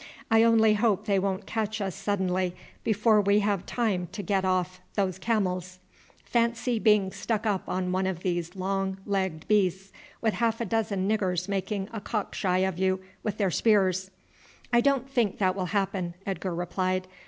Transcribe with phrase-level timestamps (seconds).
[0.31, 4.81] I only hope they won't catch us suddenly before we have time to get off
[4.95, 5.77] those camels.
[6.25, 11.07] Fancy being stuck up on one of those long legged beasts with half a dozen
[11.07, 14.09] niggers making a cock shy of you with their spears."
[14.73, 17.07] "I don't think that will happen," Edgar replied.